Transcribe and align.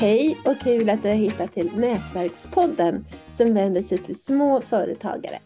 Hej 0.00 0.38
och 0.44 0.60
kul 0.60 0.90
att 0.90 1.02
du 1.02 1.08
har 1.08 1.14
hittat 1.14 1.52
till 1.52 1.76
Nätverkspodden 1.76 3.04
som 3.32 3.54
vänder 3.54 3.82
sig 3.82 3.98
till 3.98 4.22
små 4.22 4.60
företagare. 4.60 5.38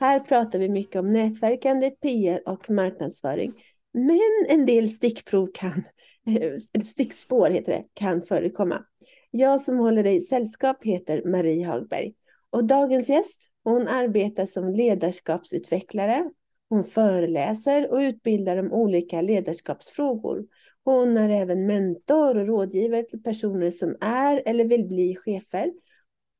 Här 0.00 0.20
pratar 0.20 0.58
vi 0.58 0.68
mycket 0.68 0.96
om 0.96 1.10
nätverkande, 1.10 1.90
PR 1.90 2.48
och 2.48 2.70
marknadsföring. 2.70 3.52
Men 3.92 4.46
en 4.48 4.66
del 4.66 4.90
stickprov 4.90 5.48
kan, 5.54 5.84
eh, 6.26 6.82
stickspår 6.82 7.50
heter 7.50 7.72
det, 7.72 7.84
kan 7.94 8.22
förekomma. 8.22 8.84
Jag 9.30 9.60
som 9.60 9.78
håller 9.78 10.02
dig 10.02 10.20
sällskap 10.20 10.84
heter 10.84 11.22
Marie 11.24 11.66
Hagberg. 11.66 12.12
Och 12.50 12.64
dagens 12.64 13.08
gäst, 13.08 13.48
hon 13.64 13.88
arbetar 13.88 14.46
som 14.46 14.72
ledarskapsutvecklare. 14.72 16.30
Hon 16.68 16.84
föreläser 16.84 17.92
och 17.92 17.98
utbildar 17.98 18.56
om 18.56 18.72
olika 18.72 19.20
ledarskapsfrågor. 19.20 20.44
Hon 20.84 21.16
är 21.16 21.28
även 21.28 21.66
mentor 21.66 22.36
och 22.36 22.46
rådgivare 22.46 23.02
till 23.02 23.22
personer 23.22 23.70
som 23.70 23.96
är 24.00 24.42
eller 24.46 24.64
vill 24.64 24.88
bli 24.88 25.16
chefer 25.16 25.72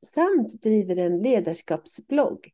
samt 0.05 0.61
driver 0.61 0.97
en 0.97 1.21
ledarskapsblogg, 1.21 2.51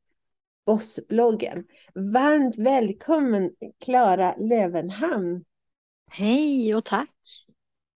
Bossbloggen. 0.66 1.66
Varmt 1.94 2.58
välkommen 2.58 3.52
Klara 3.80 4.36
Lövenhamn. 4.38 5.44
Hej 6.12 6.76
och 6.76 6.86
tack. 6.86 7.16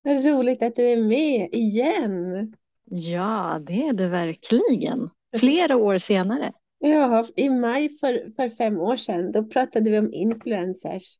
Vad 0.02 0.26
roligt 0.26 0.64
att 0.64 0.76
du 0.76 0.84
är 0.84 0.98
med 0.98 1.50
igen. 1.52 2.54
Ja, 2.86 3.62
det 3.68 3.88
är 3.88 3.94
det 3.94 4.08
verkligen. 4.08 5.10
Flera 5.38 5.76
år 5.76 5.98
senare. 5.98 6.54
Ja, 6.86 7.26
i 7.36 7.50
maj 7.50 7.90
för, 7.90 8.36
för 8.36 8.50
fem 8.50 8.80
år 8.80 8.96
sedan, 8.96 9.32
då 9.32 9.44
pratade 9.44 9.90
vi 9.90 10.00
om 10.00 10.14
influencers. 10.14 11.18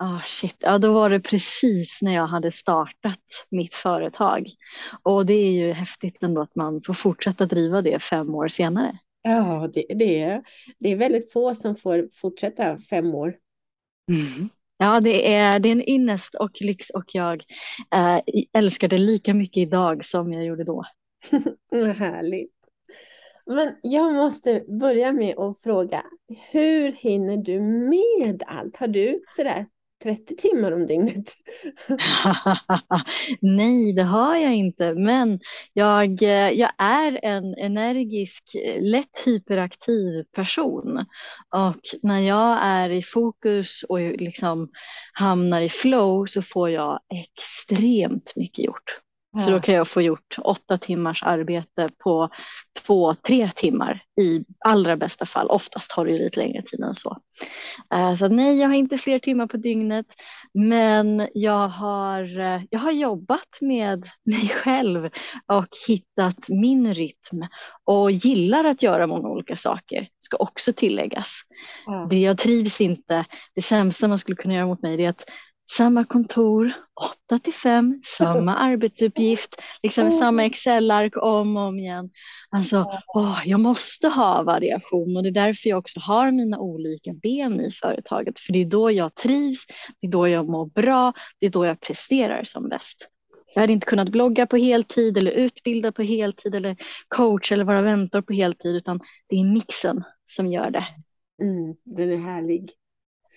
Oh, 0.00 0.22
shit. 0.26 0.56
Ja, 0.58 0.78
då 0.78 0.92
var 0.92 1.10
det 1.10 1.20
precis 1.20 2.02
när 2.02 2.14
jag 2.14 2.26
hade 2.26 2.50
startat 2.50 3.46
mitt 3.50 3.74
företag. 3.74 4.46
Och 5.02 5.26
det 5.26 5.34
är 5.34 5.52
ju 5.52 5.72
häftigt 5.72 6.22
ändå 6.22 6.40
att 6.40 6.54
man 6.54 6.82
får 6.82 6.94
fortsätta 6.94 7.46
driva 7.46 7.82
det 7.82 8.02
fem 8.02 8.34
år 8.34 8.48
senare. 8.48 8.98
Ja, 9.22 9.70
det, 9.74 9.84
det, 9.88 10.22
är, 10.22 10.42
det 10.78 10.88
är 10.88 10.96
väldigt 10.96 11.32
få 11.32 11.54
som 11.54 11.76
får 11.76 12.08
fortsätta 12.12 12.78
fem 12.78 13.14
år. 13.14 13.34
Mm. 14.08 14.48
Ja, 14.76 15.00
det 15.00 15.34
är, 15.34 15.58
det 15.58 15.68
är 15.68 15.72
en 15.72 15.90
ynnest 15.90 16.34
och 16.34 16.60
lyx 16.60 16.90
och 16.90 17.04
jag 17.14 17.44
äh, 17.94 18.18
älskar 18.52 18.88
det 18.88 18.98
lika 18.98 19.34
mycket 19.34 19.56
idag 19.56 20.04
som 20.04 20.32
jag 20.32 20.44
gjorde 20.44 20.64
då. 20.64 20.84
Härligt. 21.96 22.54
Men 23.46 23.74
jag 23.82 24.14
måste 24.14 24.64
börja 24.68 25.12
med 25.12 25.38
att 25.38 25.62
fråga, 25.62 26.04
hur 26.50 26.92
hinner 26.92 27.36
du 27.36 27.60
med 27.60 28.42
allt? 28.46 28.76
Har 28.76 28.88
du 28.88 29.22
sådär 29.36 29.66
30 30.02 30.36
timmar 30.36 30.72
om 30.72 30.86
dygnet? 30.86 31.36
Nej, 33.40 33.92
det 33.92 34.02
har 34.02 34.36
jag 34.36 34.54
inte, 34.54 34.94
men 34.94 35.40
jag, 35.72 36.22
eh, 36.22 36.50
jag 36.50 36.72
är 36.78 37.20
en 37.22 37.54
energisk, 37.54 38.44
lätt 38.80 39.22
hyperaktiv 39.24 40.24
person 40.36 41.06
och 41.54 41.80
när 42.02 42.20
jag 42.20 42.58
är 42.62 42.90
i 42.90 43.02
fokus 43.02 43.82
och 43.88 44.00
liksom 44.00 44.70
hamnar 45.12 45.60
i 45.60 45.68
flow 45.68 46.26
så 46.26 46.42
får 46.42 46.70
jag 46.70 47.00
extremt 47.14 48.32
mycket 48.36 48.64
gjort. 48.64 49.00
Ja. 49.32 49.38
Så 49.38 49.50
då 49.50 49.60
kan 49.60 49.74
jag 49.74 49.88
få 49.88 50.02
gjort 50.02 50.36
åtta 50.38 50.78
timmars 50.78 51.22
arbete 51.22 51.90
på 51.98 52.28
två, 52.86 53.14
tre 53.14 53.50
timmar 53.54 54.02
i 54.20 54.44
allra 54.64 54.96
bästa 54.96 55.26
fall. 55.26 55.50
Oftast 55.50 55.90
tar 55.90 56.04
det 56.04 56.18
lite 56.18 56.40
längre 56.40 56.62
tid 56.62 56.80
än 56.80 56.94
så. 56.94 57.16
Uh, 57.94 58.14
så 58.14 58.28
nej, 58.28 58.58
jag 58.58 58.68
har 58.68 58.74
inte 58.74 58.98
fler 58.98 59.18
timmar 59.18 59.46
på 59.46 59.56
dygnet, 59.56 60.06
men 60.54 61.28
jag 61.34 61.68
har, 61.68 62.38
uh, 62.38 62.62
jag 62.70 62.80
har 62.80 62.90
jobbat 62.90 63.58
med 63.60 64.06
mig 64.24 64.48
själv 64.48 65.10
och 65.46 65.68
hittat 65.88 66.48
min 66.48 66.94
rytm 66.94 67.46
och 67.84 68.10
gillar 68.10 68.64
att 68.64 68.82
göra 68.82 69.06
många 69.06 69.28
olika 69.28 69.56
saker, 69.56 70.08
ska 70.18 70.36
också 70.36 70.72
tilläggas. 70.72 71.40
Ja. 71.86 72.06
Det 72.10 72.18
jag 72.18 72.38
trivs 72.38 72.80
inte, 72.80 73.24
det 73.54 73.62
sämsta 73.62 74.08
man 74.08 74.18
skulle 74.18 74.36
kunna 74.36 74.54
göra 74.54 74.66
mot 74.66 74.82
mig, 74.82 75.04
är 75.04 75.08
att 75.08 75.24
samma 75.76 76.04
kontor, 76.04 76.72
8 77.28 77.38
till 77.38 77.52
5, 77.52 78.00
samma 78.04 78.56
arbetsuppgift, 78.58 79.62
liksom 79.82 80.06
oh. 80.06 80.18
samma 80.18 80.44
Excel-ark 80.44 81.16
om 81.16 81.56
och 81.56 81.62
om 81.62 81.78
igen. 81.78 82.10
Alltså, 82.50 83.00
åh, 83.14 83.42
jag 83.44 83.60
måste 83.60 84.08
ha 84.08 84.42
variation 84.42 85.16
och 85.16 85.22
det 85.22 85.28
är 85.28 85.46
därför 85.46 85.68
jag 85.68 85.78
också 85.78 86.00
har 86.00 86.30
mina 86.30 86.58
olika 86.58 87.12
ben 87.12 87.60
i 87.60 87.70
företaget. 87.70 88.40
För 88.40 88.52
det 88.52 88.58
är 88.58 88.64
då 88.64 88.90
jag 88.90 89.14
trivs, 89.14 89.66
det 90.00 90.06
är 90.06 90.10
då 90.10 90.28
jag 90.28 90.48
mår 90.48 90.66
bra, 90.66 91.12
det 91.40 91.46
är 91.46 91.50
då 91.50 91.66
jag 91.66 91.80
presterar 91.80 92.44
som 92.44 92.68
bäst. 92.68 93.08
Jag 93.54 93.60
hade 93.60 93.72
inte 93.72 93.86
kunnat 93.86 94.08
blogga 94.08 94.46
på 94.46 94.56
heltid 94.56 95.18
eller 95.18 95.30
utbilda 95.30 95.92
på 95.92 96.02
heltid 96.02 96.54
eller 96.54 96.76
coach 97.08 97.52
eller 97.52 97.64
vara 97.64 97.82
mentor 97.82 98.20
på 98.20 98.32
heltid 98.32 98.76
utan 98.76 99.00
det 99.28 99.36
är 99.36 99.44
mixen 99.44 100.04
som 100.24 100.46
gör 100.46 100.70
det. 100.70 100.86
Mm, 101.42 101.74
den 101.84 102.12
är 102.12 102.16
härlig. 102.16 102.70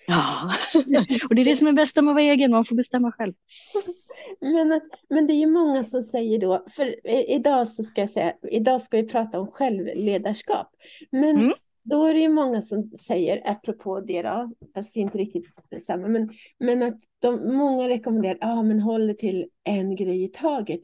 Ja, 0.06 0.54
och 1.28 1.34
det 1.34 1.40
är 1.40 1.44
det 1.44 1.56
som 1.56 1.68
är 1.68 1.72
bäst 1.72 1.96
med 1.96 2.08
att 2.08 2.14
vara 2.14 2.24
egen, 2.24 2.50
man 2.50 2.64
får 2.64 2.76
bestämma 2.76 3.12
själv. 3.12 3.32
Men, 4.40 4.80
men 5.08 5.26
det 5.26 5.32
är 5.32 5.38
ju 5.38 5.46
många 5.46 5.84
som 5.84 6.02
säger 6.02 6.38
då, 6.38 6.64
för 6.70 7.06
idag 7.30 7.68
så 7.68 7.82
ska 7.82 8.00
jag 8.00 8.10
säga, 8.10 8.34
idag 8.50 8.82
ska 8.82 8.96
vi 8.96 9.08
prata 9.08 9.40
om 9.40 9.46
självledarskap. 9.46 10.70
Men 11.10 11.36
mm. 11.36 11.52
då 11.82 12.06
är 12.06 12.14
det 12.14 12.20
ju 12.20 12.28
många 12.28 12.62
som 12.62 12.90
säger, 12.90 13.50
apropå 13.50 14.00
det 14.00 14.22
då, 14.22 14.50
fast 14.74 14.94
det 14.94 15.00
är 15.00 15.02
inte 15.02 15.18
riktigt 15.18 15.46
samma, 15.82 16.08
men, 16.08 16.30
men 16.58 16.82
att 16.82 16.98
de, 17.18 17.56
många 17.56 17.88
rekommenderar, 17.88 18.38
ja 18.40 18.52
ah, 18.52 18.62
men 18.62 18.80
håll 18.80 19.06
det 19.06 19.14
till 19.14 19.46
en 19.64 19.96
grej 19.96 20.24
i 20.24 20.28
taget. 20.28 20.80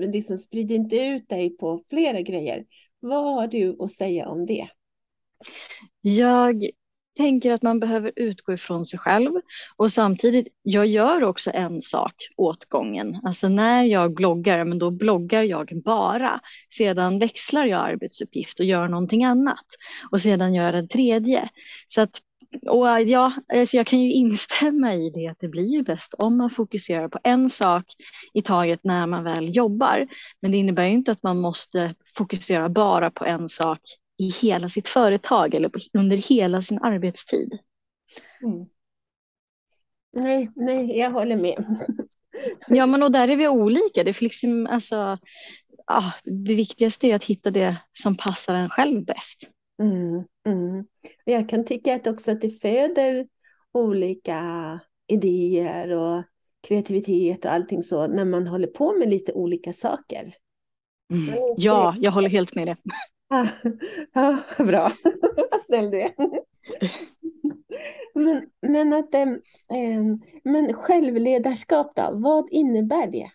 Liksom 0.00 0.38
sprid 0.38 0.70
inte 0.70 0.96
ut 0.96 1.28
dig 1.28 1.56
på 1.56 1.82
flera 1.90 2.20
grejer. 2.20 2.64
Vad 3.00 3.34
har 3.34 3.46
du 3.46 3.76
att 3.78 3.92
säga 3.92 4.28
om 4.28 4.46
det? 4.46 4.68
Jag 6.00 6.70
tänker 7.16 7.52
att 7.52 7.62
man 7.62 7.80
behöver 7.80 8.12
utgå 8.16 8.52
ifrån 8.52 8.86
sig 8.86 8.98
själv 8.98 9.30
och 9.76 9.92
samtidigt, 9.92 10.48
jag 10.62 10.86
gör 10.86 11.24
också 11.24 11.50
en 11.54 11.82
sak 11.82 12.14
åt 12.36 12.64
gången. 12.64 13.20
Alltså 13.22 13.48
när 13.48 13.82
jag 13.82 14.14
bloggar, 14.14 14.64
men 14.64 14.78
då 14.78 14.90
bloggar 14.90 15.42
jag 15.42 15.82
bara. 15.84 16.40
Sedan 16.74 17.18
växlar 17.18 17.66
jag 17.66 17.80
arbetsuppgift 17.80 18.60
och 18.60 18.66
gör 18.66 18.88
någonting 18.88 19.24
annat 19.24 19.66
och 20.10 20.20
sedan 20.20 20.54
gör 20.54 20.64
jag 20.64 20.78
en 20.78 20.88
tredje. 20.88 21.48
Så 21.86 22.00
att 22.00 22.20
och 22.68 23.02
ja, 23.02 23.32
alltså 23.54 23.76
jag 23.76 23.86
kan 23.86 24.00
ju 24.00 24.12
instämma 24.12 24.94
i 24.94 25.10
det 25.10 25.26
att 25.26 25.40
det 25.40 25.48
blir 25.48 25.66
ju 25.66 25.82
bäst 25.82 26.14
om 26.18 26.36
man 26.36 26.50
fokuserar 26.50 27.08
på 27.08 27.18
en 27.24 27.50
sak 27.50 27.84
i 28.34 28.42
taget 28.42 28.80
när 28.84 29.06
man 29.06 29.24
väl 29.24 29.56
jobbar. 29.56 30.06
Men 30.40 30.50
det 30.50 30.56
innebär 30.56 30.86
ju 30.86 30.92
inte 30.92 31.12
att 31.12 31.22
man 31.22 31.40
måste 31.40 31.94
fokusera 32.16 32.68
bara 32.68 33.10
på 33.10 33.24
en 33.24 33.48
sak 33.48 33.80
i 34.18 34.28
hela 34.28 34.68
sitt 34.68 34.88
företag 34.88 35.54
eller 35.54 35.70
under 35.98 36.16
hela 36.16 36.62
sin 36.62 36.78
arbetstid. 36.82 37.58
Mm. 38.42 38.66
Nej, 40.12 40.50
nej, 40.56 40.98
jag 40.98 41.10
håller 41.10 41.36
med. 41.36 41.64
ja, 42.68 42.86
men 42.86 43.02
och 43.02 43.12
där 43.12 43.28
är 43.28 43.36
vi 43.36 43.48
olika. 43.48 44.04
Det, 44.04 44.20
liksom, 44.20 44.66
alltså, 44.66 45.18
ah, 45.86 46.12
det 46.24 46.54
viktigaste 46.54 47.06
är 47.06 47.14
att 47.14 47.24
hitta 47.24 47.50
det 47.50 47.76
som 47.92 48.16
passar 48.16 48.54
en 48.54 48.70
själv 48.70 49.04
bäst. 49.04 49.50
Mm, 49.82 50.24
mm. 50.46 50.86
Jag 51.24 51.48
kan 51.48 51.64
tycka 51.64 51.94
att 51.94 52.06
också 52.06 52.30
att 52.30 52.40
det 52.40 52.50
föder 52.50 53.26
olika 53.72 54.80
idéer 55.06 55.90
och 55.90 56.24
kreativitet 56.68 57.44
och 57.44 57.52
allting 57.52 57.82
så 57.82 58.06
när 58.06 58.24
man 58.24 58.46
håller 58.46 58.66
på 58.66 58.92
med 58.92 59.08
lite 59.08 59.32
olika 59.32 59.72
saker. 59.72 60.34
Mm. 61.12 61.54
Ja, 61.56 61.96
jag 62.00 62.12
håller 62.12 62.28
helt 62.28 62.54
med 62.54 62.66
det. 62.66 62.76
Ah, 63.28 64.36
bra, 64.58 64.92
vad 65.50 65.60
snäll 65.66 65.90
du 65.90 66.00
är. 66.00 66.14
Men, 68.14 68.50
men, 68.62 68.92
att, 68.92 69.14
eh, 69.14 69.26
ehm, 69.70 70.20
men 70.44 70.72
självledarskap 70.72 71.92
då, 71.96 72.10
vad 72.12 72.48
innebär 72.50 73.06
det? 73.06 73.30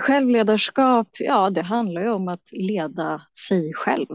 Självledarskap, 0.00 1.08
ja 1.18 1.50
det 1.50 1.62
handlar 1.62 2.02
ju 2.02 2.10
om 2.10 2.28
att 2.28 2.52
leda 2.52 3.22
sig 3.46 3.74
själv. 3.74 4.06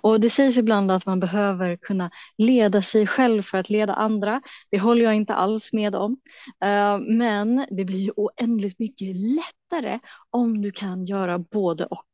Och 0.00 0.20
det 0.20 0.30
sägs 0.30 0.58
ibland 0.58 0.90
att 0.90 1.06
man 1.06 1.20
behöver 1.20 1.76
kunna 1.76 2.10
leda 2.38 2.82
sig 2.82 3.06
själv 3.06 3.42
för 3.42 3.58
att 3.58 3.70
leda 3.70 3.94
andra. 3.94 4.42
Det 4.70 4.78
håller 4.78 5.04
jag 5.04 5.14
inte 5.14 5.34
alls 5.34 5.72
med 5.72 5.94
om. 5.94 6.16
Eh, 6.64 6.98
men 6.98 7.66
det 7.70 7.84
blir 7.84 7.98
ju 7.98 8.12
oändligt 8.16 8.78
mycket 8.78 9.16
lättare 9.16 9.98
om 10.30 10.62
du 10.62 10.70
kan 10.70 11.04
göra 11.04 11.38
både 11.38 11.86
och. 11.86 12.08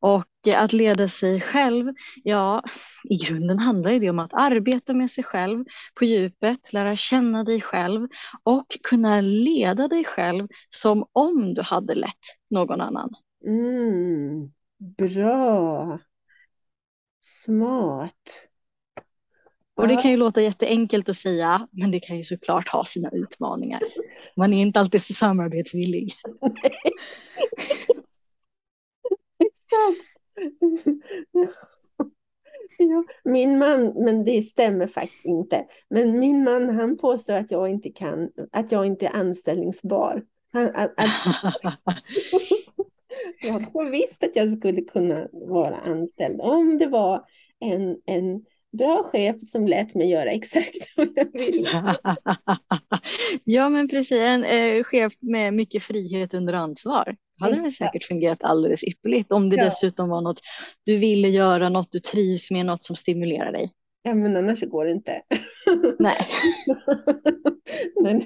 Och 0.00 0.54
att 0.54 0.72
leda 0.72 1.08
sig 1.08 1.40
själv, 1.40 1.92
ja, 2.24 2.62
i 3.04 3.16
grunden 3.16 3.58
handlar 3.58 3.90
det 3.90 4.10
om 4.10 4.18
att 4.18 4.34
arbeta 4.34 4.94
med 4.94 5.10
sig 5.10 5.24
själv 5.24 5.64
på 5.94 6.04
djupet, 6.04 6.72
lära 6.72 6.96
känna 6.96 7.44
dig 7.44 7.60
själv 7.60 8.08
och 8.42 8.66
kunna 8.82 9.20
leda 9.20 9.88
dig 9.88 10.04
själv 10.04 10.48
som 10.68 11.04
om 11.12 11.54
du 11.54 11.62
hade 11.62 11.94
lett 11.94 12.38
någon 12.50 12.80
annan. 12.80 13.10
Mm, 13.46 14.52
bra. 14.98 15.98
Smart. 17.22 18.48
Och 19.74 19.88
det 19.88 19.96
kan 19.96 20.10
ju 20.10 20.16
låta 20.16 20.42
jätteenkelt 20.42 21.08
att 21.08 21.16
säga, 21.16 21.68
men 21.70 21.90
det 21.90 22.00
kan 22.00 22.16
ju 22.16 22.24
såklart 22.24 22.68
ha 22.68 22.84
sina 22.84 23.10
utmaningar. 23.10 23.80
Man 24.36 24.54
är 24.54 24.60
inte 24.62 24.80
alltid 24.80 25.02
så 25.02 25.12
samarbetsvillig. 25.12 26.14
Ja, 32.78 33.04
min 33.24 33.58
man, 33.58 33.92
men 34.04 34.24
det 34.24 34.42
stämmer 34.42 34.86
faktiskt 34.86 35.24
inte. 35.24 35.66
Men 35.88 36.18
min 36.18 36.44
man 36.44 36.68
han 36.68 36.96
påstår 36.96 37.34
att 37.34 37.50
jag 37.50 37.68
inte 37.70 37.90
kan, 37.90 38.30
att 38.52 38.72
jag 38.72 38.86
inte 38.86 39.06
är 39.06 39.16
anställningsbar. 39.16 40.24
Han, 40.52 40.66
att, 40.66 40.92
att, 40.96 41.10
jag 43.42 43.72
tror 43.72 43.90
visst 43.90 44.24
att 44.24 44.36
jag 44.36 44.58
skulle 44.58 44.82
kunna 44.82 45.28
vara 45.32 45.76
anställd 45.76 46.40
om 46.40 46.78
det 46.78 46.86
var 46.86 47.24
en, 47.60 47.96
en 48.04 48.44
bra 48.78 49.02
chef 49.02 49.36
som 49.42 49.66
lät 49.66 49.94
mig 49.94 50.10
göra 50.10 50.30
exakt 50.30 50.76
vad 50.96 51.08
jag 51.14 51.32
ville. 51.32 51.68
ja, 53.44 53.68
men 53.68 53.88
precis. 53.88 54.18
En 54.18 54.44
eh, 54.44 54.84
chef 54.84 55.12
med 55.20 55.54
mycket 55.54 55.82
frihet 55.82 56.34
under 56.34 56.52
ansvar. 56.52 57.16
hade 57.40 57.62
det 57.62 57.70
säkert 57.70 58.04
fungerat 58.04 58.42
alldeles 58.42 58.84
ypperligt 58.84 59.32
om 59.32 59.50
det 59.50 59.56
ja. 59.56 59.64
dessutom 59.64 60.08
var 60.08 60.20
något 60.20 60.40
du 60.84 60.96
ville 60.96 61.28
göra, 61.28 61.68
något 61.68 61.92
du 61.92 62.00
trivs 62.00 62.50
med, 62.50 62.66
något 62.66 62.82
som 62.82 62.96
stimulerar 62.96 63.52
dig. 63.52 63.72
Ja, 64.04 64.14
men 64.14 64.36
annars 64.36 64.60
går 64.60 64.84
det 64.84 64.90
inte. 64.90 65.22
Nej. 65.98 66.28
men, 68.02 68.22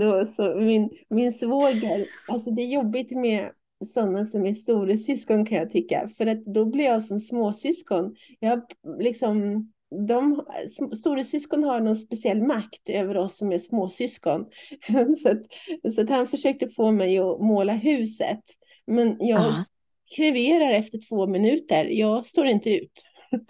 då, 0.00 0.26
så 0.26 0.54
min, 0.54 0.90
min 1.10 1.32
svåger, 1.32 2.06
alltså 2.28 2.50
det 2.50 2.62
är 2.62 2.74
jobbigt 2.74 3.16
med 3.16 3.50
sådana 3.86 4.24
som 4.24 4.46
är 4.46 4.52
storasyskon 4.52 5.46
kan 5.46 5.58
jag 5.58 5.70
tycka. 5.70 6.08
För 6.18 6.26
att 6.26 6.44
då 6.44 6.64
blir 6.64 6.84
jag 6.84 7.02
som 7.02 7.20
småsyskon. 7.20 8.14
Jag 8.38 8.62
liksom, 8.98 9.68
de, 10.08 10.46
storasyskon 10.96 11.64
har 11.64 11.80
någon 11.80 11.96
speciell 11.96 12.42
makt 12.42 12.88
över 12.88 13.16
oss 13.16 13.38
som 13.38 13.52
är 13.52 13.58
småsyskon. 13.58 14.46
så 15.22 15.28
att, 15.28 15.42
så 15.94 16.00
att 16.00 16.10
han 16.10 16.26
försökte 16.26 16.68
få 16.68 16.90
mig 16.90 17.18
att 17.18 17.40
måla 17.40 17.72
huset. 17.72 18.40
Men 18.86 19.16
jag 19.18 19.40
Aha. 19.40 19.64
kreverar 20.16 20.70
efter 20.70 20.98
två 21.08 21.26
minuter. 21.26 21.84
Jag 21.84 22.24
står 22.24 22.46
inte 22.46 22.70
ut. 22.70 23.04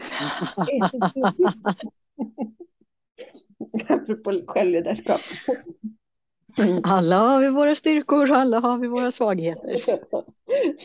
Apropå 3.89 4.43
självledarskap. 4.47 5.21
Alla 6.83 7.17
har 7.17 7.41
vi 7.41 7.49
våra 7.49 7.75
styrkor 7.75 8.31
och 8.31 8.37
alla 8.37 8.61
har 8.61 8.79
vi 8.79 8.89
våra 8.89 9.11
svagheter. 9.11 9.83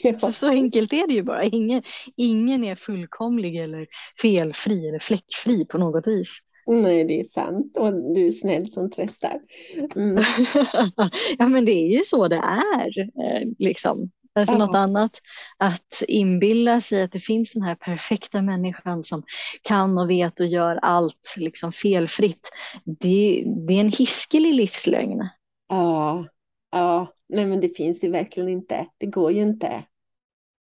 ja. 0.04 0.20
så, 0.20 0.32
så, 0.32 0.48
enkelt 0.48 0.94
är 0.94 1.08
det 1.08 1.14
ju 1.14 1.24
bara. 1.24 1.44
Ingen, 1.44 1.84
ingen 2.16 2.64
är 2.64 2.76
fullkomlig 2.76 3.56
eller 3.56 3.88
felfri 4.22 4.88
eller 4.88 5.00
fläckfri 5.00 5.66
på 5.66 5.78
något 5.78 6.08
vis. 6.08 6.40
Nej, 6.68 7.04
det 7.04 7.20
är 7.20 7.24
sant. 7.24 7.78
Och 7.78 7.94
du 7.94 8.28
är 8.28 8.32
snäll 8.32 8.72
som 8.72 8.92
tröstar. 8.92 9.40
Mm. 9.96 10.24
ja, 11.38 11.48
men 11.48 11.66
det 11.66 11.72
är 11.72 11.98
ju 11.98 12.04
så 12.04 12.28
det 12.28 12.42
är. 12.76 13.00
Eh, 13.00 13.48
liksom. 13.60 14.12
Alltså 14.36 14.54
ja. 14.54 14.58
något 14.58 14.76
annat, 14.76 15.22
att 15.58 16.04
inbilla 16.08 16.82
sig 16.82 17.04
att 17.04 17.12
det 17.12 17.20
finns 17.20 17.54
den 17.54 17.62
här 17.62 17.76
perfekta 17.76 18.42
människan 18.42 19.04
som 19.04 19.24
kan 19.62 19.98
och 19.98 20.10
vet 20.10 20.40
och 20.40 20.46
gör 20.46 20.76
allt 20.76 21.34
liksom 21.38 21.72
felfritt. 21.72 22.50
Det, 22.86 23.44
det 23.68 23.74
är 23.74 23.80
en 23.80 23.92
hiskelig 23.92 24.54
livslögn. 24.54 25.30
Ja, 25.68 26.28
ja, 26.72 27.14
nej 27.30 27.46
men 27.46 27.62
det 27.62 27.78
finns 27.78 28.04
ju 28.04 28.12
verkligen 28.12 28.50
inte. 28.50 28.88
Det 28.98 29.06
går 29.06 29.32
ju 29.32 29.42
inte. 29.42 29.84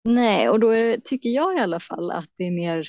Nej, 0.05 0.49
och 0.49 0.61
då 0.61 0.69
är, 0.69 0.99
tycker 0.99 1.29
jag 1.29 1.57
i 1.57 1.61
alla 1.61 1.81
fall 1.81 2.11
att 2.11 2.29
det 2.37 2.45
är 2.45 2.51
mer 2.51 2.89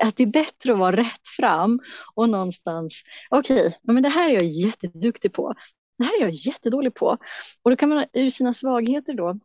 att 0.00 0.16
det 0.16 0.22
är 0.22 0.26
bättre 0.26 0.72
att 0.72 0.78
vara 0.78 0.96
rätt 0.96 1.28
fram 1.36 1.80
och 2.14 2.28
någonstans, 2.28 3.02
okej, 3.30 3.66
okay, 3.66 3.72
men 3.82 4.02
det 4.02 4.08
här 4.08 4.28
är 4.28 4.34
jag 4.34 4.44
jätteduktig 4.44 5.32
på. 5.32 5.54
Det 5.98 6.04
här 6.04 6.18
är 6.18 6.20
jag 6.20 6.30
jättedålig 6.30 6.94
på. 6.94 7.18
Och 7.62 7.70
då 7.70 7.76
kan 7.76 7.88
man 7.88 8.04
ur 8.12 8.28
sina 8.28 8.54
svagheter 8.54 9.14
då 9.14 9.38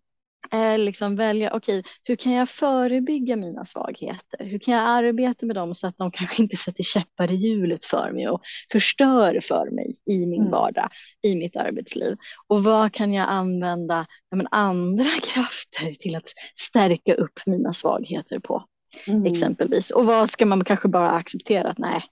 eh, 0.52 0.78
liksom 0.78 1.16
välja, 1.16 1.54
okej, 1.54 1.80
okay, 1.80 1.92
hur 2.04 2.16
kan 2.16 2.32
jag 2.32 2.50
förebygga 2.50 3.36
mina 3.36 3.66
svagheter? 3.66 4.46
Hur 4.46 4.60
kan 4.60 4.74
jag 4.74 4.84
arbeta 4.84 5.46
med 5.46 5.56
dem 5.56 5.76
så 5.76 5.88
att 5.88 5.98
de 5.98 6.12
kanske 6.12 6.42
inte 6.42 6.58
sätter 6.58 6.84
käppar 6.84 7.32
i 7.32 7.36
hjulet 7.36 7.86
för 7.86 8.12
mig 8.12 8.30
och 8.30 8.42
förstör 8.72 9.40
för 9.44 9.72
mig 9.72 9.98
i 10.06 10.26
min 10.26 10.42
mm. 10.42 10.52
vardag, 10.52 10.90
i 11.22 11.36
mitt 11.36 11.56
arbetsliv? 11.56 12.18
Och 12.48 12.64
vad 12.64 12.94
kan 12.94 13.14
jag 13.14 13.30
använda 13.30 14.06
men, 14.32 14.48
andra 14.52 15.10
krafter 15.24 15.94
till 15.94 16.16
att 16.16 16.28
stärka 16.56 17.16
upp 17.16 17.40
mina 17.46 17.74
svagheter 17.74 18.40
på? 18.40 18.66
Mm. 19.08 19.26
Exempelvis. 19.26 19.92
Och 19.92 20.06
vad 20.06 20.30
ska 20.30 20.46
man 20.46 20.64
kanske 20.64 20.88
bara 20.88 21.12
acceptera 21.12 21.70
att 21.70 21.78
nej, 21.78 22.04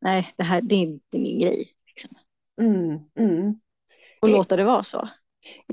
nej, 0.00 0.32
det 0.36 0.44
här 0.44 0.62
det 0.62 0.74
är 0.74 0.80
inte 0.80 1.18
min 1.18 1.40
grej. 1.40 1.72
Liksom. 1.86 2.10
Mm. 2.60 2.98
mm. 3.18 3.60
Och 4.20 4.28
låta 4.28 4.56
det 4.56 4.64
vara 4.64 4.82
så. 4.82 5.08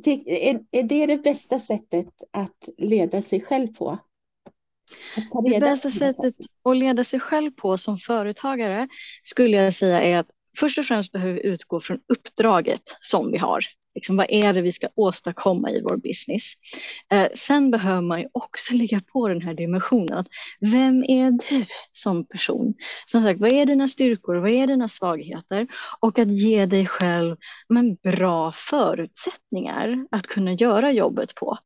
Är, 0.05 0.59
är 0.71 0.83
det 0.83 1.05
det 1.05 1.17
bästa 1.17 1.59
sättet 1.59 2.07
att 2.31 2.69
leda 2.77 3.21
sig 3.21 3.41
själv 3.41 3.67
på? 3.67 3.99
Det 5.43 5.59
bästa 5.59 5.89
sättet 5.89 6.35
att 6.63 6.77
leda 6.77 7.03
sig 7.03 7.19
själv 7.19 7.51
på 7.51 7.77
som 7.77 7.97
företagare 7.97 8.87
skulle 9.23 9.57
jag 9.57 9.73
säga 9.73 10.01
är 10.01 10.17
att 10.17 10.27
först 10.57 10.77
och 10.77 10.85
främst 10.85 11.11
behöver 11.11 11.33
vi 11.33 11.45
utgå 11.47 11.81
från 11.81 11.99
uppdraget 12.07 12.97
som 12.99 13.31
vi 13.31 13.37
har. 13.37 13.61
Liksom, 13.95 14.17
vad 14.17 14.25
är 14.29 14.53
det 14.53 14.61
vi 14.61 14.71
ska 14.71 14.87
åstadkomma 14.95 15.71
i 15.71 15.81
vår 15.81 15.97
business? 15.97 16.53
Eh, 17.09 17.27
sen 17.35 17.71
behöver 17.71 18.01
man 18.01 18.21
ju 18.21 18.27
också 18.31 18.73
lägga 18.73 19.01
på 19.13 19.27
den 19.27 19.41
här 19.41 19.53
dimensionen. 19.53 20.17
Att 20.17 20.27
vem 20.59 21.03
är 21.03 21.31
du 21.31 21.65
som 21.91 22.25
person? 22.25 22.73
Som 23.05 23.21
sagt, 23.21 23.39
vad 23.39 23.53
är 23.53 23.65
dina 23.65 23.87
styrkor? 23.87 24.35
Vad 24.35 24.51
är 24.51 24.67
dina 24.67 24.89
svagheter? 24.89 25.67
Och 25.99 26.19
att 26.19 26.31
ge 26.31 26.65
dig 26.65 26.87
själv 26.87 27.37
men, 27.69 27.95
bra 27.95 28.51
förutsättningar 28.55 30.07
att 30.11 30.27
kunna 30.27 30.53
göra 30.53 30.91
jobbet 30.91 31.35
på. 31.35 31.57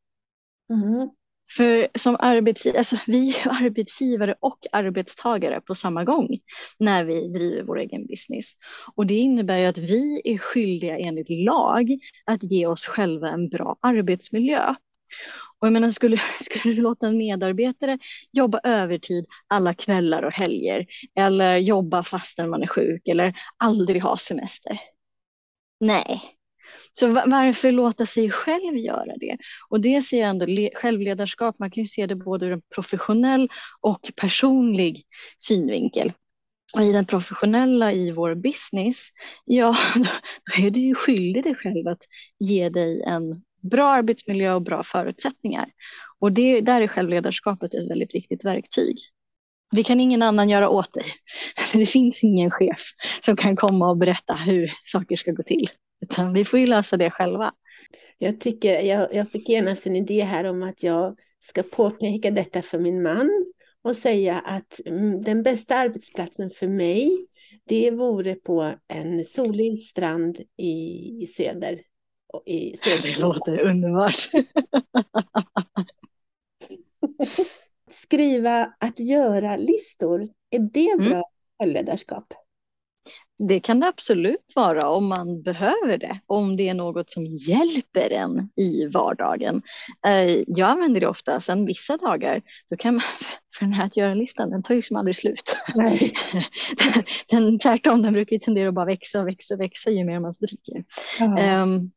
Mm. 0.70 1.10
För 1.52 1.88
som 1.96 2.18
arbetsgivare, 2.20 2.78
alltså 2.78 2.98
vi 3.08 3.30
är 3.30 3.50
arbetsgivare 3.66 4.36
och 4.40 4.60
arbetstagare 4.72 5.62
på 5.62 5.76
samma 5.76 6.04
gång 6.04 6.40
när 6.80 7.06
vi 7.06 7.28
driver 7.28 7.64
vår 7.64 7.80
egen 7.80 8.08
business. 8.08 8.54
Och 8.96 9.06
det 9.06 9.16
innebär 9.16 9.58
ju 9.58 9.66
att 9.66 9.78
vi 9.78 10.22
är 10.24 10.38
skyldiga 10.38 10.98
enligt 10.98 11.30
lag 11.30 11.98
att 12.26 12.44
ge 12.44 12.68
oss 12.68 12.86
själva 12.86 13.30
en 13.30 13.50
bra 13.50 13.78
arbetsmiljö. 13.82 14.76
Och 15.60 15.68
jag 15.68 15.74
menar, 15.74 15.90
skulle, 15.90 16.18
skulle 16.42 16.74
du 16.74 16.82
låta 16.82 17.08
en 17.08 17.18
medarbetare 17.18 18.00
jobba 18.32 18.60
övertid 18.64 19.26
alla 19.48 19.74
kvällar 19.74 20.24
och 20.24 20.34
helger 20.34 20.86
eller 21.16 21.58
jobba 21.58 22.04
fastän 22.04 22.50
man 22.50 22.64
är 22.64 22.68
sjuk 22.68 23.08
eller 23.08 23.34
aldrig 23.58 24.04
ha 24.04 24.18
semester? 24.18 24.80
Nej, 25.80 26.22
så 27.00 27.08
varför 27.08 27.72
låta 27.72 28.06
sig 28.06 28.32
själv 28.32 28.78
göra 28.78 29.18
det? 29.20 29.38
Och 29.70 29.82
det 29.82 30.02
ser 30.02 30.20
jag 30.20 30.30
ändå, 30.30 30.70
självledarskap, 30.74 31.60
man 31.60 31.72
kan 31.72 31.84
ju 31.84 31.88
se 31.88 32.06
det 32.06 32.16
både 32.16 32.46
ur 32.46 32.52
en 32.52 32.62
professionell 32.76 33.50
och 33.82 34.12
personlig 34.16 35.04
synvinkel. 35.40 36.12
Och 36.74 36.84
i 36.84 36.92
den 36.92 37.06
professionella 37.06 37.94
i 37.94 38.12
vår 38.12 38.36
business, 38.36 39.10
ja, 39.46 39.76
då 40.58 40.64
är 40.66 40.72
du 40.72 40.80
ju 40.80 40.96
skyldig 40.96 41.44
dig 41.44 41.56
själv 41.56 41.88
att 41.88 42.02
ge 42.40 42.70
dig 42.70 43.04
en 43.04 43.44
bra 43.62 43.92
arbetsmiljö 43.92 44.54
och 44.54 44.62
bra 44.62 44.84
förutsättningar. 44.84 45.70
Och 46.20 46.32
det, 46.32 46.62
där 46.62 46.82
är 46.82 46.88
självledarskapet 46.88 47.74
ett 47.74 47.90
väldigt 47.90 48.16
viktigt 48.16 48.46
verktyg. 48.46 48.98
Det 49.72 49.84
kan 49.84 50.00
ingen 50.00 50.22
annan 50.22 50.50
göra 50.50 50.70
åt 50.70 50.94
dig. 50.94 51.06
Det 51.74 51.86
finns 51.86 52.24
ingen 52.24 52.52
chef 52.52 52.82
som 53.22 53.36
kan 53.36 53.56
komma 53.56 53.90
och 53.90 53.98
berätta 53.98 54.34
hur 54.34 54.72
saker 54.84 55.16
ska 55.16 55.32
gå 55.32 55.44
till. 55.44 55.70
Utan 56.02 56.34
vi 56.34 56.46
får 56.46 56.60
ju 56.60 56.66
lösa 56.66 56.98
det 56.98 57.12
själva. 57.12 57.54
Jag, 58.18 58.40
tycker, 58.40 58.82
jag, 58.82 59.14
jag 59.14 59.32
fick 59.32 59.50
genast 59.50 59.88
en 59.88 59.96
idé 59.96 60.24
här 60.24 60.44
om 60.44 60.64
att 60.64 60.84
jag 60.84 61.18
ska 61.40 61.64
påpeka 61.64 62.32
detta 62.32 62.62
för 62.62 62.80
min 62.80 63.04
man 63.04 63.46
och 63.82 63.96
säga 63.96 64.40
att 64.40 64.80
mm, 64.86 65.22
den 65.22 65.44
bästa 65.44 65.76
arbetsplatsen 65.76 66.50
för 66.50 66.68
mig 66.68 67.28
det 67.68 67.92
vore 67.92 68.36
på 68.36 68.74
en 68.88 69.26
solig 69.26 69.80
strand 69.80 70.40
i, 70.58 70.74
i 71.22 71.26
söder. 71.26 71.82
I 72.46 72.78
söder. 72.78 73.16
Det 73.16 73.20
låter 73.20 73.60
underbart. 73.60 74.30
Skriva 77.90 78.74
att 78.80 79.00
göra-listor, 79.00 80.22
är 80.50 80.60
det 80.60 80.90
mm. 80.90 81.10
bra 81.10 81.24
mm. 81.64 81.86
Det 83.38 83.60
kan 83.60 83.80
det 83.80 83.88
absolut 83.88 84.52
vara 84.56 84.90
om 84.90 85.08
man 85.08 85.42
behöver 85.42 85.98
det, 85.98 86.20
om 86.26 86.58
det 86.58 86.70
är 86.70 86.74
något 86.74 87.12
som 87.12 87.26
hjälper 87.26 88.10
en 88.10 88.50
i 88.56 88.88
vardagen. 88.88 89.62
Eh, 90.08 90.44
jag 90.48 90.70
använder 90.70 91.02
det 91.02 91.08
ofta, 91.08 91.40
sen 91.40 91.66
vissa 91.66 91.98
dagar, 91.98 92.42
då 92.70 92.78
kan 92.78 92.94
man, 92.94 93.04
för 93.58 93.66
den 93.66 93.74
här 93.74 93.86
att 93.86 93.98
göra-listan, 93.98 94.50
den 94.50 94.64
tar 94.64 94.74
ju 94.74 94.78
liksom 94.78 94.98
aldrig 94.98 95.16
slut. 95.16 95.58
Nej. 95.76 96.14
den, 97.30 97.60
tvärtom, 97.60 98.02
den 98.02 98.14
brukar 98.14 98.36
ju 98.36 98.40
tendera 98.40 98.70
att 98.70 98.76
bara 98.76 98.86
växa 98.86 99.22
och 99.22 99.28
växa 99.28 99.54
och 99.54 99.62
växa 99.62 99.90
ju 99.90 100.06
mer 100.06 100.20
man 100.20 100.34
stryker. 100.34 100.84
Um, 101.62 101.92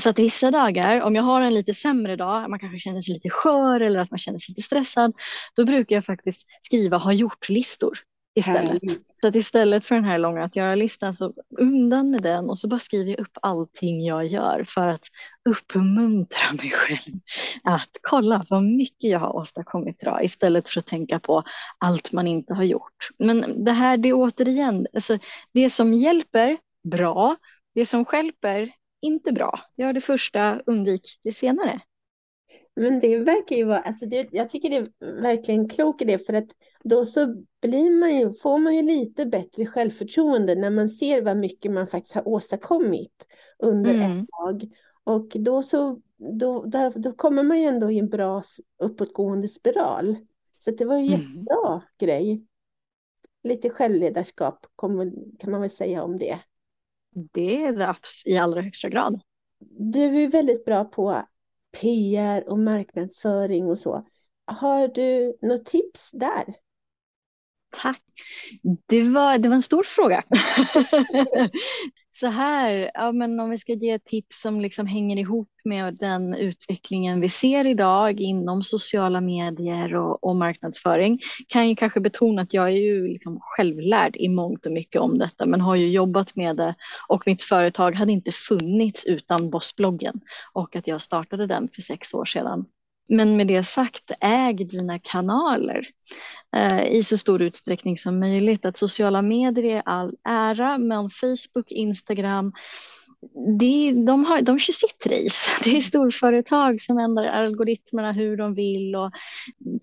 så 0.00 0.10
att 0.10 0.18
vissa 0.18 0.50
dagar, 0.50 1.00
om 1.00 1.14
jag 1.14 1.22
har 1.22 1.40
en 1.40 1.54
lite 1.54 1.74
sämre 1.74 2.16
dag, 2.16 2.50
man 2.50 2.58
kanske 2.58 2.78
känner 2.78 3.00
sig 3.00 3.14
lite 3.14 3.30
skör 3.30 3.80
eller 3.80 4.00
att 4.00 4.10
man 4.10 4.18
känner 4.18 4.38
sig 4.38 4.52
lite 4.52 4.62
stressad, 4.62 5.12
då 5.56 5.64
brukar 5.64 5.96
jag 5.96 6.04
faktiskt 6.04 6.46
skriva 6.62 6.96
ha 6.96 7.12
gjort-listor 7.12 7.98
istället. 8.36 8.82
Så 9.20 9.28
att 9.28 9.36
istället 9.36 9.86
för 9.86 9.94
den 9.94 10.04
här 10.04 10.18
långa 10.18 10.44
att 10.44 10.56
göra-listan 10.56 11.14
så 11.14 11.32
undan 11.58 12.10
med 12.10 12.22
den 12.22 12.50
och 12.50 12.58
så 12.58 12.68
bara 12.68 12.80
skriver 12.80 13.10
jag 13.10 13.20
upp 13.20 13.38
allting 13.42 14.04
jag 14.04 14.26
gör 14.26 14.64
för 14.68 14.88
att 14.88 15.04
uppmuntra 15.48 16.52
mig 16.62 16.70
själv 16.70 17.14
att 17.62 17.90
kolla 18.02 18.44
vad 18.50 18.62
mycket 18.62 19.10
jag 19.10 19.18
har 19.18 19.36
åstadkommit 19.36 20.02
idag 20.02 20.24
istället 20.24 20.68
för 20.68 20.80
att 20.80 20.86
tänka 20.86 21.20
på 21.20 21.42
allt 21.78 22.12
man 22.12 22.26
inte 22.26 22.54
har 22.54 22.64
gjort. 22.64 23.08
Men 23.18 23.64
det 23.64 23.72
här 23.72 23.96
det 23.96 24.08
är 24.08 24.14
återigen, 24.14 24.86
alltså 24.94 25.18
det 25.52 25.70
som 25.70 25.94
hjälper, 25.94 26.58
bra. 26.84 27.36
Det 27.74 27.84
som 27.84 28.04
skälper, 28.04 28.72
inte 29.02 29.32
bra. 29.32 29.60
Gör 29.76 29.92
det 29.92 30.00
första, 30.00 30.60
undvik 30.66 31.20
det 31.22 31.32
senare. 31.32 31.80
Men 32.76 33.00
det 33.00 33.18
verkar 33.18 33.56
ju 33.56 33.64
vara, 33.64 33.80
alltså 33.80 34.06
det, 34.06 34.28
jag 34.32 34.50
tycker 34.50 34.70
det 34.70 34.76
är 34.76 35.22
verkligen 35.22 35.68
klok 35.68 36.02
idé 36.02 36.18
för 36.18 36.32
att 36.32 36.48
då 36.84 37.04
så 37.04 37.42
blir 37.62 37.90
man 37.90 38.16
ju, 38.16 38.34
får 38.34 38.58
man 38.58 38.76
ju 38.76 38.82
lite 38.82 39.26
bättre 39.26 39.66
självförtroende 39.66 40.54
när 40.54 40.70
man 40.70 40.88
ser 40.88 41.22
vad 41.22 41.36
mycket 41.36 41.72
man 41.72 41.86
faktiskt 41.86 42.14
har 42.14 42.28
åstadkommit 42.28 43.26
under 43.58 43.94
mm. 43.94 44.20
ett 44.20 44.28
tag. 44.28 44.70
Och 45.04 45.26
då 45.34 45.62
så, 45.62 46.00
då, 46.16 46.64
då, 46.64 46.92
då 46.96 47.12
kommer 47.12 47.42
man 47.42 47.60
ju 47.60 47.64
ändå 47.64 47.90
i 47.90 47.98
en 47.98 48.08
bra 48.08 48.42
uppåtgående 48.78 49.48
spiral. 49.48 50.16
Så 50.58 50.70
det 50.70 50.84
var 50.84 50.98
ju 50.98 51.06
mm. 51.06 51.20
jättebra 51.20 51.82
grej. 51.98 52.44
Lite 53.42 53.70
självledarskap 53.70 54.66
kan 54.76 55.50
man 55.50 55.60
väl 55.60 55.70
säga 55.70 56.02
om 56.02 56.18
det. 56.18 56.38
Det 57.10 57.64
är 57.64 57.72
det 57.72 57.94
i 58.26 58.36
allra 58.36 58.62
högsta 58.62 58.88
grad. 58.88 59.20
Du 59.78 60.22
är 60.22 60.28
väldigt 60.28 60.64
bra 60.64 60.84
på 60.84 61.22
PR 61.80 62.48
och 62.48 62.58
marknadsföring 62.58 63.66
och 63.66 63.78
så. 63.78 64.06
Har 64.44 64.88
du 64.88 65.36
något 65.42 65.64
tips 65.64 66.10
där? 66.12 66.54
Tack. 67.82 68.02
Det 68.86 69.02
var, 69.02 69.38
det 69.38 69.48
var 69.48 69.56
en 69.56 69.62
stor 69.62 69.84
fråga. 69.84 70.22
så 72.10 72.26
här, 72.26 72.90
ja, 72.94 73.12
men 73.12 73.40
om 73.40 73.50
vi 73.50 73.58
ska 73.58 73.72
ge 73.72 73.98
tips 73.98 74.40
som 74.40 74.60
liksom 74.60 74.86
hänger 74.86 75.16
ihop 75.16 75.48
med 75.64 75.94
den 75.94 76.34
utvecklingen 76.34 77.20
vi 77.20 77.28
ser 77.28 77.66
idag 77.66 78.20
inom 78.20 78.62
sociala 78.62 79.20
medier 79.20 79.96
och, 79.96 80.24
och 80.24 80.36
marknadsföring 80.36 81.20
kan 81.48 81.68
ju 81.68 81.76
kanske 81.76 82.00
betona 82.00 82.42
att 82.42 82.54
jag 82.54 82.66
är 82.66 82.78
ju 82.78 83.08
liksom 83.08 83.38
självlärd 83.40 84.16
i 84.16 84.28
mångt 84.28 84.66
och 84.66 84.72
mycket 84.72 85.00
om 85.00 85.18
detta 85.18 85.46
men 85.46 85.60
har 85.60 85.76
ju 85.76 85.88
jobbat 85.88 86.36
med 86.36 86.56
det 86.56 86.74
och 87.08 87.22
mitt 87.26 87.42
företag 87.42 87.94
hade 87.94 88.12
inte 88.12 88.32
funnits 88.32 89.04
utan 89.04 89.50
Bossbloggen 89.50 90.20
och 90.52 90.76
att 90.76 90.86
jag 90.86 91.00
startade 91.00 91.46
den 91.46 91.68
för 91.74 91.82
sex 91.82 92.14
år 92.14 92.24
sedan. 92.24 92.64
Men 93.08 93.36
med 93.36 93.46
det 93.46 93.64
sagt, 93.64 94.10
äg 94.20 94.54
dina 94.54 94.98
kanaler 94.98 95.86
eh, 96.56 96.86
i 96.86 97.02
så 97.02 97.18
stor 97.18 97.42
utsträckning 97.42 97.98
som 97.98 98.20
möjligt. 98.20 98.64
Att 98.64 98.76
sociala 98.76 99.22
medier 99.22 99.76
är 99.76 99.82
all 99.84 100.14
ära, 100.24 100.78
men 100.78 101.10
Facebook, 101.10 101.70
Instagram, 101.72 102.52
det, 103.58 103.92
de, 104.06 104.24
har, 104.24 104.42
de 104.42 104.58
kör 104.58 104.72
sitt 104.72 105.06
race. 105.06 105.50
Det 105.64 105.76
är 105.76 105.80
storföretag 105.80 106.80
som 106.80 106.98
ändrar 106.98 107.24
algoritmerna 107.24 108.12
hur 108.12 108.36
de 108.36 108.54
vill 108.54 108.96
och 108.96 109.10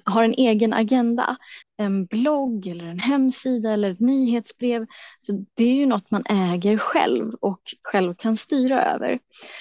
har 0.06 0.24
en 0.24 0.34
egen 0.34 0.74
agenda. 0.74 1.38
En 1.78 2.06
blogg 2.06 2.68
eller 2.68 2.86
en 2.86 3.00
hemsida 3.00 3.72
eller 3.72 3.92
ett 3.92 4.00
nyhetsbrev. 4.00 4.86
Så 5.20 5.46
det 5.54 5.64
är 5.64 5.74
ju 5.74 5.86
något 5.86 6.12
man 6.12 6.24
äger 6.26 6.78
själv 6.78 7.34
och 7.34 7.62
själv 7.84 8.16
kan 8.16 8.38
styra 8.38 8.84
över. 8.84 9.20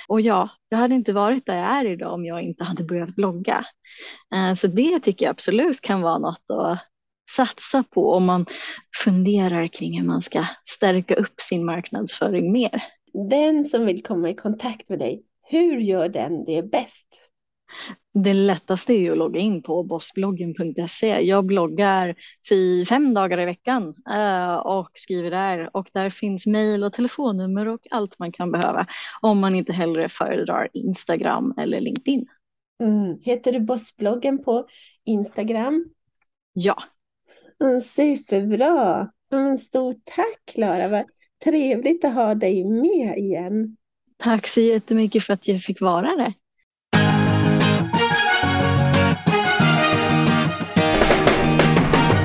Och 0.08 0.20
ja, 0.20 0.48
jag 0.68 0.78
hade 0.78 0.94
inte 0.94 1.12
varit 1.12 1.46
där 1.46 1.56
jag 1.56 1.66
är 1.66 1.84
idag 1.84 2.14
om 2.14 2.24
jag 2.24 2.42
inte 2.42 2.64
hade 2.64 2.84
börjat 2.84 3.14
blogga. 3.14 3.66
Eh, 4.34 4.54
så 4.54 4.66
det 4.66 5.00
tycker 5.00 5.26
jag 5.26 5.30
absolut 5.30 5.80
kan 5.80 6.02
vara 6.02 6.18
något 6.18 6.50
att 6.50 6.78
satsa 7.30 7.84
på 7.90 8.12
om 8.12 8.24
man 8.24 8.46
funderar 9.04 9.68
kring 9.68 10.00
hur 10.00 10.06
man 10.06 10.22
ska 10.22 10.44
stärka 10.64 11.14
upp 11.14 11.40
sin 11.40 11.64
marknadsföring 11.64 12.52
mer. 12.52 12.82
Den 13.12 13.64
som 13.64 13.86
vill 13.86 14.02
komma 14.02 14.30
i 14.30 14.34
kontakt 14.34 14.88
med 14.88 14.98
dig, 14.98 15.22
hur 15.42 15.78
gör 15.78 16.08
den 16.08 16.44
det 16.44 16.62
bäst? 16.62 17.28
Det 18.14 18.34
lättaste 18.34 18.92
är 18.92 18.98
ju 18.98 19.12
att 19.12 19.18
logga 19.18 19.40
in 19.40 19.62
på 19.62 19.82
bossbloggen.se. 19.82 21.20
Jag 21.20 21.46
bloggar 21.46 22.14
fem 22.88 23.14
dagar 23.14 23.40
i 23.40 23.44
veckan 23.44 23.94
eh, 24.10 24.54
och 24.54 24.90
skriver 24.94 25.30
där 25.30 25.76
och 25.76 25.90
där 25.92 26.10
finns 26.10 26.46
mejl 26.46 26.84
och 26.84 26.92
telefonnummer 26.92 27.68
och 27.68 27.86
allt 27.90 28.18
man 28.18 28.32
kan 28.32 28.52
behöva 28.52 28.86
om 29.20 29.38
man 29.38 29.54
inte 29.54 29.72
hellre 29.72 30.08
föredrar 30.08 30.68
Instagram 30.72 31.54
eller 31.58 31.80
LinkedIn. 31.80 32.26
Mm. 32.82 33.18
Heter 33.22 33.52
du 33.52 33.60
Bossbloggen 33.60 34.44
på 34.44 34.66
Instagram? 35.04 35.84
Ja. 36.52 36.82
Mm, 37.60 37.80
superbra. 37.80 39.08
Mm, 39.32 39.58
stort 39.58 40.00
tack 40.04 40.42
Klara. 40.44 41.04
Trevligt 41.44 42.04
att 42.04 42.14
ha 42.14 42.34
dig 42.34 42.64
med 42.64 43.18
igen. 43.18 43.76
Tack 44.22 44.48
så 44.48 44.60
jättemycket 44.60 45.24
för 45.24 45.32
att 45.32 45.48
jag 45.48 45.62
fick 45.62 45.80
vara 45.80 46.16
det. 46.16 46.32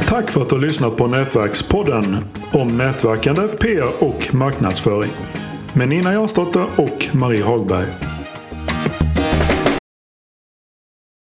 Tack 0.07 0.31
för 0.31 0.41
att 0.41 0.49
du 0.49 0.55
har 0.55 0.61
lyssnat 0.61 0.97
på 0.97 1.07
Nätverkspodden 1.07 2.15
om 2.53 2.77
nätverkande, 2.77 3.41
PR 3.47 4.03
och 4.03 4.33
marknadsföring 4.35 5.11
med 5.75 5.89
Nina 5.89 6.13
Jansdotter 6.13 6.67
och 6.77 7.15
Marie 7.15 7.43
Hagberg. 7.43 8.16